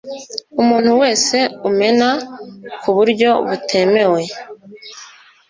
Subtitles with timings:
[0.61, 1.37] umuntu wese
[1.69, 2.09] umena
[2.81, 4.21] ku buryo butemewe